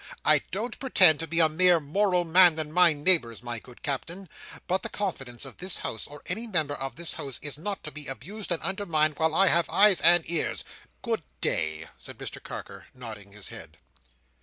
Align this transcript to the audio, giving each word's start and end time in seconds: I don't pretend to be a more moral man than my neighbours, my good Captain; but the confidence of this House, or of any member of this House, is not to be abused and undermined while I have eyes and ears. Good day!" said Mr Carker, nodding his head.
I 0.25 0.39
don't 0.49 0.79
pretend 0.79 1.19
to 1.19 1.27
be 1.27 1.39
a 1.41 1.47
more 1.47 1.79
moral 1.79 2.23
man 2.25 2.55
than 2.55 2.71
my 2.71 2.91
neighbours, 2.91 3.43
my 3.43 3.59
good 3.59 3.83
Captain; 3.83 4.29
but 4.65 4.81
the 4.81 4.89
confidence 4.89 5.45
of 5.45 5.57
this 5.57 5.77
House, 5.77 6.07
or 6.07 6.21
of 6.21 6.23
any 6.25 6.47
member 6.47 6.73
of 6.73 6.95
this 6.95 7.13
House, 7.13 7.37
is 7.43 7.59
not 7.59 7.83
to 7.83 7.91
be 7.91 8.07
abused 8.07 8.51
and 8.51 8.63
undermined 8.63 9.19
while 9.19 9.35
I 9.35 9.45
have 9.49 9.69
eyes 9.69 10.01
and 10.01 10.23
ears. 10.27 10.63
Good 11.03 11.21
day!" 11.39 11.87
said 11.99 12.17
Mr 12.17 12.41
Carker, 12.41 12.87
nodding 12.95 13.33
his 13.33 13.49
head. 13.49 13.77